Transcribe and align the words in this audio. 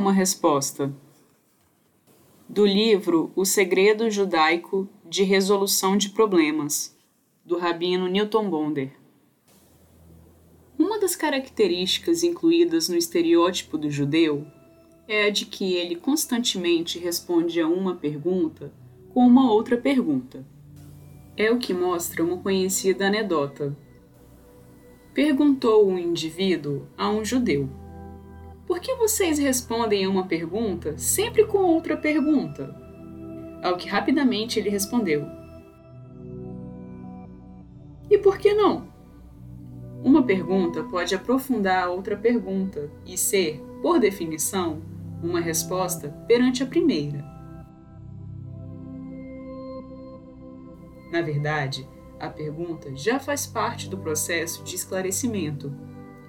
uma 0.00 0.12
resposta? 0.14 0.90
Do 2.48 2.64
livro 2.64 3.30
O 3.36 3.44
Segredo 3.44 4.10
Judaico 4.10 4.88
de 5.06 5.22
Resolução 5.24 5.94
de 5.94 6.08
Problemas, 6.08 6.96
do 7.44 7.58
rabino 7.58 8.08
Newton 8.08 8.48
Bonder. 8.48 8.92
Uma 10.78 10.98
das 10.98 11.14
características 11.14 12.22
incluídas 12.22 12.88
no 12.88 12.96
estereótipo 12.96 13.76
do 13.76 13.90
judeu 13.90 14.46
é 15.06 15.26
a 15.26 15.30
de 15.30 15.44
que 15.44 15.74
ele 15.74 15.96
constantemente 15.96 16.98
responde 16.98 17.60
a 17.60 17.68
uma 17.68 17.94
pergunta 17.94 18.72
com 19.12 19.20
uma 19.20 19.52
outra 19.52 19.76
pergunta. 19.76 20.46
É 21.36 21.50
o 21.50 21.58
que 21.58 21.74
mostra 21.74 22.24
uma 22.24 22.38
conhecida 22.38 23.06
anedota. 23.06 23.76
Perguntou 25.12 25.86
um 25.86 25.98
indivíduo 25.98 26.86
a 26.96 27.10
um 27.10 27.22
judeu: 27.22 27.68
Por 28.70 28.78
que 28.78 28.94
vocês 28.94 29.36
respondem 29.36 30.04
a 30.04 30.08
uma 30.08 30.28
pergunta 30.28 30.96
sempre 30.96 31.44
com 31.44 31.58
outra 31.58 31.96
pergunta? 31.96 32.72
Ao 33.64 33.76
que 33.76 33.88
rapidamente 33.88 34.60
ele 34.60 34.70
respondeu: 34.70 35.26
E 38.08 38.16
por 38.16 38.38
que 38.38 38.54
não? 38.54 38.86
Uma 40.04 40.22
pergunta 40.22 40.84
pode 40.84 41.12
aprofundar 41.16 41.82
a 41.82 41.90
outra 41.90 42.16
pergunta 42.16 42.88
e 43.04 43.18
ser, 43.18 43.60
por 43.82 43.98
definição, 43.98 44.80
uma 45.20 45.40
resposta 45.40 46.08
perante 46.28 46.62
a 46.62 46.66
primeira. 46.66 47.24
Na 51.10 51.22
verdade, 51.22 51.88
a 52.20 52.28
pergunta 52.28 52.94
já 52.94 53.18
faz 53.18 53.48
parte 53.48 53.88
do 53.88 53.98
processo 53.98 54.62
de 54.62 54.76
esclarecimento, 54.76 55.74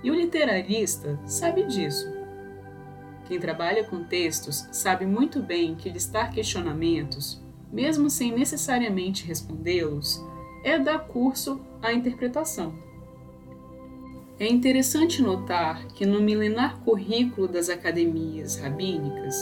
e 0.04 0.10
o 0.10 0.16
literalista 0.16 1.20
sabe 1.28 1.68
disso. 1.68 2.21
Quem 3.32 3.40
trabalha 3.40 3.86
com 3.86 4.04
textos 4.04 4.68
sabe 4.74 5.06
muito 5.06 5.42
bem 5.42 5.74
que 5.74 5.90
listar 5.90 6.34
questionamentos, 6.34 7.42
mesmo 7.72 8.10
sem 8.10 8.30
necessariamente 8.30 9.26
respondê-los, 9.26 10.22
é 10.66 10.78
dar 10.78 11.00
curso 11.08 11.62
à 11.82 11.94
interpretação. 11.94 12.76
É 14.38 14.46
interessante 14.46 15.22
notar 15.22 15.88
que 15.94 16.06
no 16.06 16.20
milenar 16.20 16.82
currículo 16.82 17.48
das 17.48 17.70
academias 17.70 18.58
rabínicas, 18.58 19.34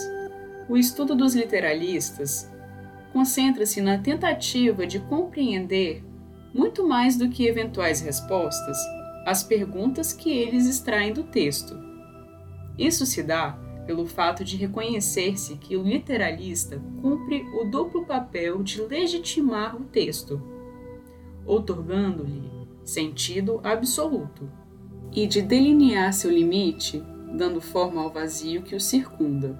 o 0.69 0.77
estudo 0.77 1.15
dos 1.15 1.33
literalistas 1.33 2.47
concentra-se 3.11 3.81
na 3.81 3.97
tentativa 3.97 4.85
de 4.85 4.99
compreender, 4.99 6.03
muito 6.53 6.87
mais 6.87 7.17
do 7.17 7.27
que 7.27 7.47
eventuais 7.47 8.01
respostas, 8.01 8.77
as 9.25 9.41
perguntas 9.41 10.13
que 10.13 10.29
eles 10.29 10.67
extraem 10.67 11.11
do 11.11 11.23
texto. 11.23 11.75
Isso 12.77 13.03
se 13.03 13.23
dá 13.23 13.57
pelo 13.89 14.05
fato 14.05 14.43
de 14.43 14.55
reconhecer-se 14.55 15.57
que 15.57 15.75
o 15.75 15.81
literalista 15.81 16.79
cumpre 17.01 17.43
o 17.59 17.65
duplo 17.65 18.05
papel 18.05 18.61
de 18.61 18.83
legitimar 18.83 19.75
o 19.75 19.83
texto, 19.83 20.39
outorgando-lhe 21.43 22.51
sentido 22.83 23.59
absoluto, 23.63 24.47
e 25.11 25.25
de 25.25 25.41
delinear 25.41 26.13
seu 26.13 26.29
limite, 26.29 27.03
dando 27.35 27.59
forma 27.59 27.99
ao 27.99 28.11
vazio 28.11 28.61
que 28.61 28.75
o 28.75 28.79
circunda. 28.79 29.59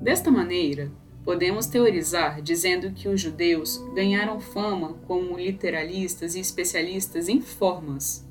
Desta 0.00 0.30
maneira, 0.30 0.90
Podemos 1.22 1.66
teorizar 1.66 2.42
dizendo 2.42 2.90
que 2.90 3.08
os 3.08 3.20
judeus 3.20 3.76
ganharam 3.94 4.40
fama 4.40 4.94
como 5.06 5.38
literalistas 5.38 6.34
e 6.34 6.40
especialistas 6.40 7.28
em 7.28 7.40
formas. 7.40 8.26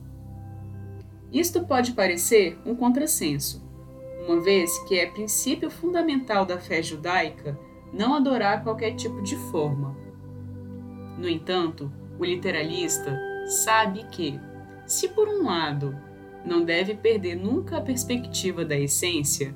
Isto 1.32 1.66
pode 1.66 1.94
parecer 1.94 2.60
um 2.66 2.76
contrassenso, 2.76 3.64
uma 4.28 4.40
vez 4.40 4.78
que 4.80 5.00
é 5.00 5.06
princípio 5.06 5.70
fundamental 5.70 6.46
da 6.46 6.58
fé 6.58 6.82
judaica 6.82 7.60
não 7.92 8.14
adorar 8.14 8.64
qualquer 8.64 8.96
tipo 8.96 9.22
de 9.22 9.36
forma. 9.52 9.96
No 11.18 11.28
entanto, 11.28 11.92
o 12.18 12.24
literalista 12.24 13.18
sabe 13.64 14.06
que, 14.12 14.40
se 14.86 15.10
por 15.10 15.28
um 15.28 15.46
lado 15.46 15.98
não 16.46 16.64
deve 16.64 16.96
perder 16.96 17.36
nunca 17.36 17.78
a 17.78 17.82
perspectiva 17.82 18.64
da 18.64 18.78
essência, 18.78 19.54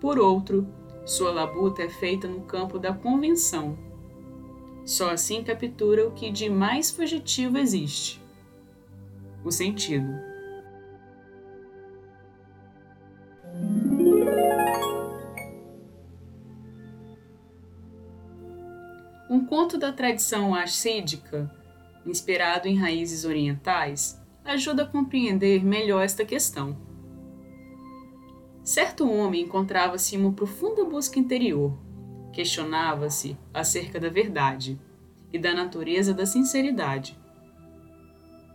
por 0.00 0.18
outro, 0.18 0.66
sua 1.04 1.30
labuta 1.30 1.82
é 1.82 1.88
feita 1.88 2.28
no 2.28 2.42
campo 2.42 2.78
da 2.78 2.92
convenção. 2.92 3.76
Só 4.84 5.10
assim 5.10 5.42
captura 5.42 6.06
o 6.06 6.12
que 6.12 6.30
de 6.30 6.48
mais 6.48 6.90
fugitivo 6.90 7.58
existe: 7.58 8.20
o 9.44 9.50
sentido. 9.50 10.29
Conto 19.50 19.76
da 19.76 19.92
tradição 19.92 20.54
assídica, 20.54 21.52
inspirado 22.06 22.68
em 22.68 22.76
raízes 22.76 23.24
orientais, 23.24 24.16
ajuda 24.44 24.84
a 24.84 24.86
compreender 24.86 25.64
melhor 25.64 26.04
esta 26.04 26.24
questão. 26.24 26.78
Certo 28.62 29.10
homem 29.10 29.42
encontrava-se 29.42 30.14
em 30.14 30.20
uma 30.20 30.32
profunda 30.32 30.84
busca 30.84 31.18
interior. 31.18 31.76
Questionava-se 32.32 33.36
acerca 33.52 33.98
da 33.98 34.08
verdade 34.08 34.78
e 35.32 35.38
da 35.38 35.52
natureza 35.52 36.14
da 36.14 36.26
sinceridade. 36.26 37.18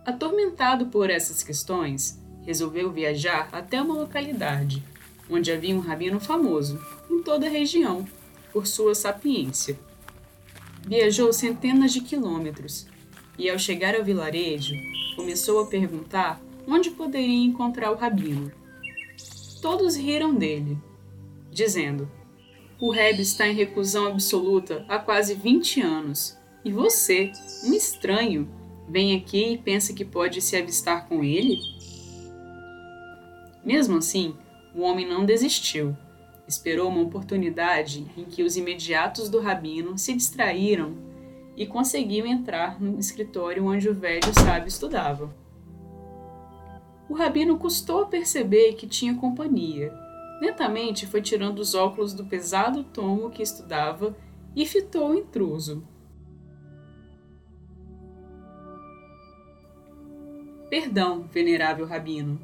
Atormentado 0.05 0.85
por 0.85 1.09
essas 1.09 1.43
questões, 1.43 2.23
resolveu 2.43 2.89
viajar 2.89 3.49
até 3.51 3.81
uma 3.81 3.95
localidade 3.95 4.81
onde 5.29 5.51
havia 5.51 5.75
um 5.75 5.79
rabino 5.79 6.21
famoso 6.21 6.79
em 7.11 7.21
toda 7.21 7.47
a 7.47 7.49
região 7.49 8.07
por 8.53 8.65
sua 8.65 8.95
sapiência. 8.95 9.77
Viajou 10.85 11.33
centenas 11.33 11.91
de 11.91 12.01
quilômetros 12.01 12.87
e, 13.37 13.49
ao 13.49 13.59
chegar 13.59 13.95
ao 13.95 14.03
vilarejo, 14.03 14.75
começou 15.15 15.61
a 15.61 15.67
perguntar 15.67 16.41
onde 16.67 16.91
poderia 16.91 17.43
encontrar 17.43 17.91
o 17.91 17.95
rabino 17.95 18.51
todos 19.65 19.95
riram 19.95 20.35
dele, 20.35 20.77
dizendo: 21.51 22.07
O 22.79 22.91
Reb 22.91 23.19
está 23.19 23.47
em 23.47 23.55
reclusão 23.55 24.05
absoluta 24.05 24.85
há 24.87 24.99
quase 24.99 25.33
20 25.33 25.81
anos, 25.81 26.37
e 26.63 26.71
você, 26.71 27.31
um 27.63 27.73
estranho, 27.73 28.47
vem 28.87 29.17
aqui 29.17 29.53
e 29.53 29.57
pensa 29.57 29.91
que 29.91 30.05
pode 30.05 30.39
se 30.39 30.55
avistar 30.55 31.07
com 31.09 31.23
ele? 31.23 31.57
Mesmo 33.65 33.97
assim, 33.97 34.35
o 34.75 34.81
homem 34.81 35.09
não 35.09 35.25
desistiu. 35.25 35.97
Esperou 36.47 36.89
uma 36.89 37.01
oportunidade 37.01 38.05
em 38.15 38.23
que 38.23 38.43
os 38.43 38.55
imediatos 38.55 39.29
do 39.29 39.39
rabino 39.39 39.97
se 39.97 40.13
distraíram 40.13 40.95
e 41.57 41.65
conseguiu 41.65 42.25
entrar 42.25 42.79
no 42.81 42.99
escritório 42.99 43.65
onde 43.65 43.89
o 43.89 43.93
velho 43.93 44.33
sábio 44.33 44.67
estudava. 44.67 45.33
O 47.09 47.13
rabino 47.13 47.57
custou 47.57 48.07
perceber 48.07 48.73
que 48.73 48.87
tinha 48.87 49.15
companhia. 49.15 49.93
Lentamente 50.41 51.05
foi 51.05 51.21
tirando 51.21 51.59
os 51.59 51.73
óculos 51.73 52.13
do 52.13 52.25
pesado 52.25 52.83
tomo 52.83 53.29
que 53.29 53.41
estudava 53.41 54.15
e 54.55 54.65
fitou 54.65 55.11
o 55.11 55.15
intruso. 55.15 55.83
Perdão, 60.69 61.23
venerável 61.31 61.85
rabino. 61.85 62.39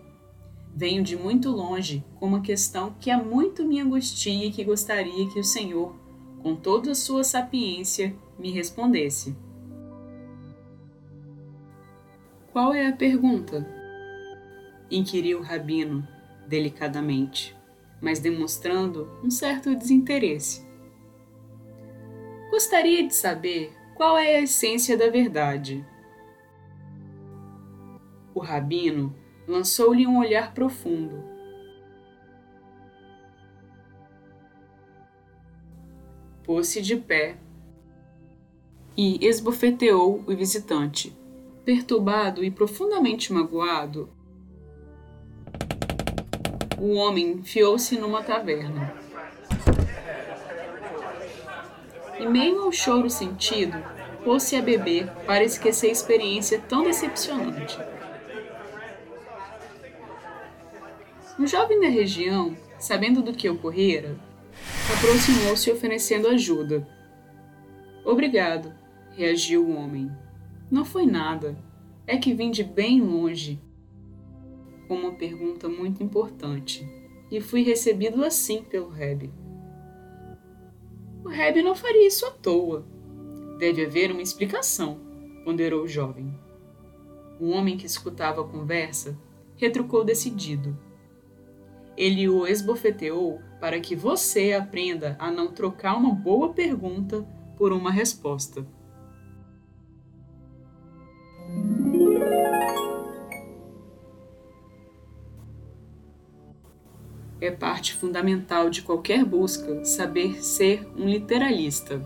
Venho 0.74 1.04
de 1.04 1.16
muito 1.16 1.50
longe 1.50 2.04
com 2.16 2.26
uma 2.26 2.42
questão 2.42 2.96
que 3.00 3.12
há 3.12 3.22
muito 3.22 3.66
me 3.66 3.80
angustia 3.80 4.46
e 4.46 4.52
que 4.52 4.64
gostaria 4.64 5.30
que 5.30 5.40
o 5.40 5.44
Senhor, 5.44 5.96
com 6.42 6.56
toda 6.56 6.92
a 6.92 6.96
sua 6.96 7.24
sapiência, 7.24 8.16
me 8.40 8.52
respondesse. 8.52 9.36
Qual 12.52 12.74
é 12.74 12.88
a 12.88 12.94
pergunta? 12.94 13.82
inquiriu 14.90 15.40
o 15.40 15.42
rabino 15.42 16.06
delicadamente, 16.48 17.56
mas 18.02 18.20
demonstrando 18.20 19.10
um 19.24 19.32
certo 19.32 19.74
desinteresse. 19.74 20.68
Gostaria 22.50 23.08
de 23.08 23.16
saber 23.16 23.72
qual 23.96 24.18
é 24.18 24.36
a 24.36 24.42
essência 24.42 24.98
da 24.98 25.10
verdade. 25.10 25.86
O 28.36 28.42
rabino 28.42 29.16
lançou-lhe 29.48 30.08
um 30.08 30.20
olhar 30.20 30.54
profundo. 30.54 31.24
Pôs-se 36.44 36.82
de 36.82 36.96
pé 36.96 37.38
e 38.98 39.26
esbofeteou 39.26 40.24
o 40.28 40.36
visitante. 40.36 41.16
Perturbado 41.64 42.44
e 42.44 42.50
profundamente 42.50 43.32
magoado, 43.32 44.10
o 46.80 46.96
homem 46.96 47.34
enfiou-se 47.34 47.96
numa 48.00 48.24
taverna. 48.24 48.96
Em 52.20 52.28
meio 52.28 52.64
ao 52.64 52.72
choro 52.72 53.10
sentido, 53.10 53.78
pôs-se 54.24 54.56
a 54.56 54.62
beber 54.62 55.08
para 55.26 55.44
esquecer 55.44 55.88
a 55.88 55.92
experiência 55.92 56.60
tão 56.60 56.84
decepcionante. 56.84 57.78
Um 61.42 61.48
jovem 61.48 61.82
da 61.82 61.88
região 61.88 62.56
sabendo 62.78 63.24
do 63.24 63.34
que 63.34 63.50
ocorrera, 63.50 64.16
aproximou-se 64.96 65.72
oferecendo 65.72 66.28
ajuda. 66.28 66.88
Obrigado, 68.06 68.72
reagiu 69.16 69.66
o 69.66 69.76
homem. 69.76 70.12
Não 70.70 70.86
foi 70.86 71.08
nada. 71.08 71.58
É 72.06 72.16
que 72.16 72.36
vim 72.36 72.52
de 72.52 72.64
bem 72.64 73.02
longe. 73.02 73.60
Com 74.88 74.94
uma 74.94 75.14
pergunta 75.14 75.68
muito 75.68 76.04
importante. 76.04 76.88
E 77.32 77.42
fui 77.42 77.64
recebido 77.64 78.24
assim 78.24 78.62
pelo 78.62 78.90
Reb. 78.90 79.34
O 81.26 81.28
Reb 81.28 81.64
não 81.64 81.74
faria 81.74 82.06
isso 82.06 82.24
à 82.28 82.30
toa. 82.30 82.86
Deve 83.58 83.84
haver 83.84 84.12
uma 84.12 84.22
explicação, 84.22 85.00
ponderou 85.44 85.86
o 85.86 85.88
jovem. 85.88 86.32
O 87.40 87.50
homem 87.50 87.78
que 87.78 87.88
escutava 87.88 88.42
a 88.42 88.48
conversa 88.48 89.18
retrucou 89.58 90.06
decidido. 90.06 90.78
Ele 92.02 92.28
o 92.28 92.48
esbofeteou 92.48 93.40
para 93.60 93.80
que 93.80 93.96
você 93.96 94.54
aprenda 94.54 95.16
a 95.20 95.30
não 95.30 95.52
trocar 95.52 95.96
uma 95.96 96.12
boa 96.12 96.52
pergunta 96.52 97.24
por 97.56 97.72
uma 97.72 97.92
resposta. 97.92 98.66
É 107.40 107.52
parte 107.52 107.94
fundamental 107.94 108.72
de 108.72 108.82
qualquer 108.82 109.24
busca 109.24 109.86
saber 109.86 110.44
ser 110.44 110.90
um 110.98 111.08
literalista. 111.08 112.04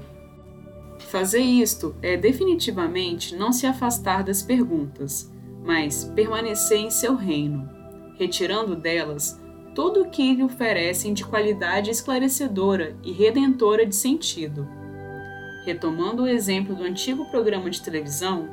Fazer 1.07 1.39
isto 1.39 1.95
é 2.01 2.18
definitivamente 2.18 3.33
não 3.33 3.53
se 3.53 3.65
afastar 3.65 4.25
das 4.25 4.44
perguntas, 4.44 5.31
mas 5.63 6.03
permanecer 6.03 6.80
em 6.80 6.89
seu 6.89 7.15
reino, 7.15 7.69
retirando 8.18 8.75
delas 8.75 9.39
tudo 9.75 10.04
o 10.04 10.10
que 10.10 10.33
lhe 10.33 10.42
oferecem 10.42 11.13
de 11.13 11.25
qualidade 11.25 11.92
esclarecedora 11.92 12.95
e 13.04 13.12
redentora 13.12 13.86
de 13.86 13.94
sentido. 13.94 14.66
Retomando 15.66 16.24
o 16.24 16.27
exemplo 16.27 16.74
do 16.74 16.83
antigo 16.83 17.25
programa 17.25 17.69
de 17.69 17.81
televisão, 17.81 18.48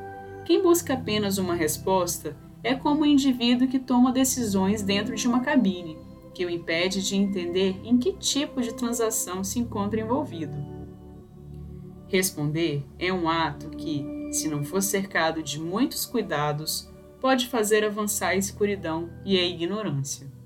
quem 0.45 0.61
busca 0.61 0.95
apenas 0.95 1.39
uma 1.39 1.55
resposta 1.55 2.37
é 2.61 2.75
como 2.75 3.03
o 3.03 3.07
indivíduo 3.07 3.69
que 3.69 3.79
toma 3.79 4.11
decisões 4.11 4.83
dentro 4.83 5.15
de 5.15 5.29
uma 5.29 5.41
cabine, 5.41 5.97
que 6.35 6.45
o 6.45 6.51
impede 6.51 7.01
de 7.01 7.15
entender 7.15 7.81
em 7.85 7.99
que 7.99 8.15
tipo 8.15 8.61
de 8.61 8.75
transação 8.75 9.45
se 9.45 9.61
encontra 9.61 10.01
envolvido. 10.01 10.57
Responder 12.09 12.85
é 12.99 13.13
um 13.13 13.29
ato 13.29 13.71
que, 13.71 14.05
se 14.33 14.49
não 14.49 14.65
for 14.65 14.83
cercado 14.83 15.41
de 15.41 15.61
muitos 15.61 16.05
cuidados, 16.05 16.91
pode 17.21 17.47
fazer 17.47 17.85
avançar 17.85 18.31
a 18.31 18.37
escuridão 18.37 19.09
e 19.25 19.39
a 19.39 19.45
ignorância 19.45 20.42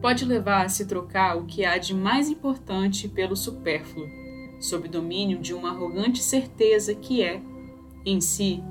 pode 0.00 0.24
levar 0.24 0.66
a 0.66 0.68
se 0.68 0.86
trocar 0.86 1.36
o 1.36 1.44
que 1.44 1.64
há 1.64 1.76
de 1.76 1.94
mais 1.94 2.28
importante 2.28 3.08
pelo 3.08 3.36
supérfluo, 3.36 4.08
sob 4.60 4.88
domínio 4.88 5.38
de 5.38 5.54
uma 5.54 5.70
arrogante 5.70 6.22
certeza 6.22 6.94
que 6.94 7.22
é, 7.22 7.40
em 8.04 8.20
si, 8.20 8.62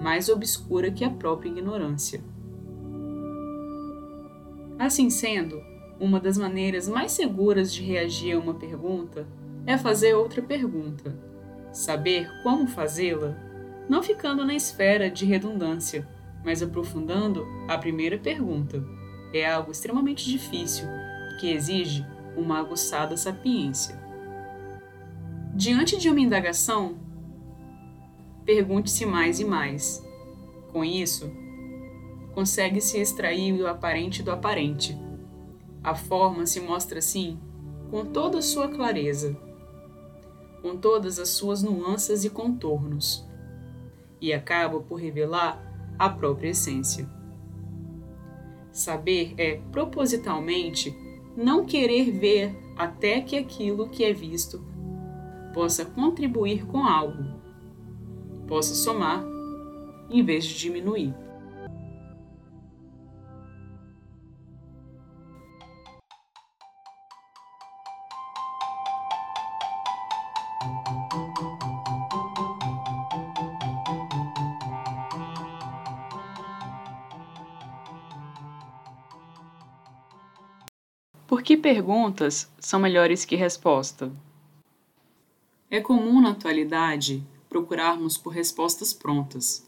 mais 0.00 0.28
obscura 0.28 0.90
que 0.90 1.04
a 1.04 1.10
própria 1.10 1.50
ignorância. 1.50 2.22
Assim 4.78 5.10
sendo, 5.10 5.60
uma 5.98 6.18
das 6.18 6.38
maneiras 6.38 6.88
mais 6.88 7.12
seguras 7.12 7.72
de 7.72 7.82
reagir 7.82 8.34
a 8.34 8.38
uma 8.38 8.54
pergunta 8.54 9.26
é 9.66 9.76
fazer 9.76 10.14
outra 10.14 10.40
pergunta, 10.40 11.14
saber 11.72 12.30
como 12.42 12.66
fazê-la, 12.66 13.36
não 13.88 14.02
ficando 14.02 14.44
na 14.44 14.54
esfera 14.54 15.10
de 15.10 15.26
redundância, 15.26 16.08
mas 16.44 16.62
aprofundando 16.62 17.44
a 17.68 17.76
primeira 17.76 18.16
pergunta 18.16 18.82
é 19.32 19.50
algo 19.50 19.70
extremamente 19.70 20.28
difícil 20.28 20.86
que 21.38 21.50
exige 21.50 22.06
uma 22.36 22.58
aguçada 22.58 23.16
sapiência. 23.16 23.98
Diante 25.54 25.96
de 25.96 26.08
uma 26.08 26.20
indagação, 26.20 26.98
pergunte-se 28.44 29.04
mais 29.04 29.40
e 29.40 29.44
mais. 29.44 30.04
Com 30.72 30.84
isso, 30.84 31.30
consegue-se 32.34 32.98
extrair 32.98 33.60
o 33.60 33.66
aparente 33.66 34.22
do 34.22 34.30
aparente. 34.30 34.96
A 35.82 35.94
forma 35.94 36.46
se 36.46 36.60
mostra 36.60 36.98
assim 36.98 37.38
com 37.90 38.04
toda 38.04 38.38
a 38.38 38.42
sua 38.42 38.68
clareza, 38.68 39.36
com 40.62 40.76
todas 40.76 41.18
as 41.18 41.30
suas 41.30 41.62
nuances 41.62 42.24
e 42.24 42.30
contornos, 42.30 43.26
e 44.20 44.32
acaba 44.32 44.80
por 44.80 44.96
revelar 44.96 45.60
a 45.98 46.08
própria 46.08 46.50
essência. 46.50 47.08
Saber 48.80 49.34
é, 49.36 49.60
propositalmente, 49.70 50.96
não 51.36 51.66
querer 51.66 52.10
ver 52.12 52.56
até 52.78 53.20
que 53.20 53.36
aquilo 53.36 53.90
que 53.90 54.02
é 54.02 54.10
visto 54.10 54.64
possa 55.52 55.84
contribuir 55.84 56.64
com 56.64 56.82
algo, 56.82 57.22
possa 58.48 58.74
somar 58.74 59.22
em 60.08 60.24
vez 60.24 60.46
de 60.46 60.58
diminuir. 60.58 61.14
Por 81.40 81.44
que 81.44 81.56
perguntas 81.56 82.52
são 82.58 82.78
melhores 82.78 83.24
que 83.24 83.34
resposta? 83.34 84.12
É 85.70 85.80
comum 85.80 86.20
na 86.20 86.32
atualidade 86.32 87.26
procurarmos 87.48 88.18
por 88.18 88.28
respostas 88.34 88.92
prontas. 88.92 89.66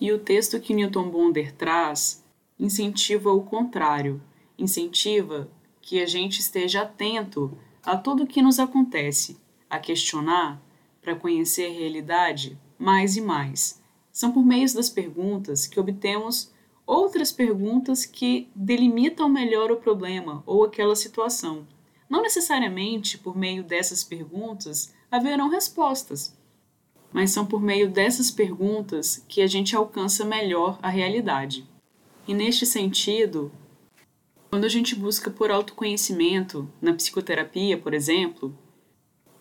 E 0.00 0.12
o 0.12 0.20
texto 0.20 0.60
que 0.60 0.72
Newton 0.72 1.10
Bonder 1.10 1.50
traz 1.50 2.24
incentiva 2.56 3.32
o 3.32 3.42
contrário, 3.42 4.22
incentiva 4.56 5.50
que 5.82 6.00
a 6.00 6.06
gente 6.06 6.38
esteja 6.38 6.82
atento 6.82 7.58
a 7.82 7.96
tudo 7.96 8.22
o 8.22 8.26
que 8.28 8.40
nos 8.40 8.60
acontece, 8.60 9.36
a 9.68 9.80
questionar 9.80 10.62
para 11.02 11.16
conhecer 11.16 11.66
a 11.66 11.76
realidade 11.76 12.56
mais 12.78 13.16
e 13.16 13.20
mais. 13.20 13.82
São 14.12 14.30
por 14.30 14.46
meio 14.46 14.72
das 14.72 14.88
perguntas 14.88 15.66
que 15.66 15.80
obtemos 15.80 16.54
outras 16.86 17.32
perguntas 17.32 18.04
que 18.04 18.48
delimitam 18.54 19.28
melhor 19.28 19.70
o 19.70 19.76
problema 19.76 20.42
ou 20.46 20.64
aquela 20.64 20.96
situação. 20.96 21.66
Não 22.08 22.22
necessariamente 22.22 23.18
por 23.18 23.36
meio 23.36 23.64
dessas 23.64 24.04
perguntas 24.04 24.92
haverão 25.10 25.48
respostas, 25.48 26.36
mas 27.12 27.30
são 27.30 27.46
por 27.46 27.62
meio 27.62 27.88
dessas 27.88 28.30
perguntas 28.30 29.24
que 29.28 29.40
a 29.40 29.46
gente 29.46 29.74
alcança 29.74 30.24
melhor 30.24 30.78
a 30.82 30.88
realidade. 30.88 31.66
E 32.26 32.34
neste 32.34 32.66
sentido, 32.66 33.52
quando 34.50 34.64
a 34.64 34.68
gente 34.68 34.94
busca 34.94 35.30
por 35.30 35.50
autoconhecimento 35.50 36.70
na 36.80 36.92
psicoterapia, 36.92 37.78
por 37.78 37.94
exemplo, 37.94 38.56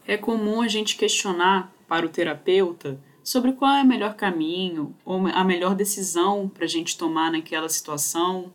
é 0.05 0.17
comum 0.17 0.62
a 0.62 0.67
gente 0.67 0.97
questionar 0.97 1.73
para 1.88 2.05
o 2.05 2.09
terapeuta 2.09 3.00
sobre 3.24 3.53
qual 3.53 3.72
é 3.75 3.84
o 3.84 3.88
melhor 3.88 4.15
caminho 4.15 4.94
ou 5.06 5.25
a 5.27 5.44
melhor 5.44 5.75
decisão 5.75 6.50
para 6.50 6.65
a 6.65 6.68
gente 6.68 6.98
tomar 6.98 7.32
naquela 7.32 7.70
situação. 7.70 8.53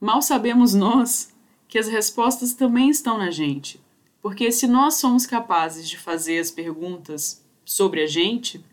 Mal 0.00 0.22
sabemos 0.22 0.72
nós 0.72 1.32
que 1.68 1.78
as 1.78 1.88
respostas 1.88 2.54
também 2.54 2.88
estão 2.88 3.18
na 3.18 3.30
gente, 3.30 3.80
porque 4.22 4.50
se 4.50 4.66
nós 4.66 4.94
somos 4.94 5.26
capazes 5.26 5.88
de 5.88 5.98
fazer 5.98 6.38
as 6.38 6.50
perguntas 6.50 7.44
sobre 7.64 8.02
a 8.02 8.06
gente, 8.06 8.64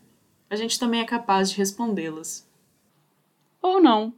a 0.48 0.56
gente 0.56 0.78
também 0.78 1.00
é 1.00 1.04
capaz 1.04 1.50
de 1.50 1.58
respondê-las. 1.58 2.48
Ou 3.60 3.80
não, 3.80 4.14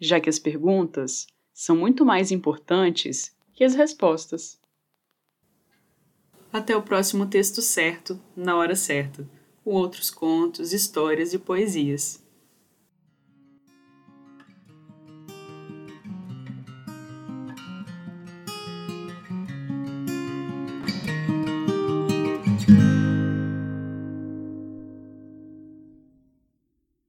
já 0.00 0.18
que 0.18 0.30
as 0.30 0.38
perguntas 0.38 1.26
são 1.52 1.76
muito 1.76 2.04
mais 2.04 2.30
importantes 2.30 3.36
que 3.52 3.64
as 3.64 3.74
respostas. 3.74 4.58
Até 6.50 6.74
o 6.74 6.82
próximo 6.82 7.26
texto 7.26 7.60
certo, 7.60 8.18
na 8.34 8.56
hora 8.56 8.74
certa 8.74 9.37
com 9.68 9.74
outros 9.74 10.08
contos, 10.10 10.72
histórias 10.72 11.34
e 11.34 11.38
poesias. 11.38 12.22